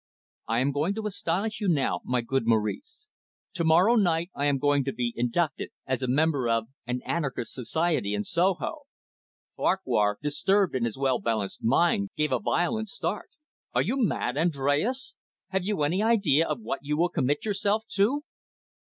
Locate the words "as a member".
5.85-6.49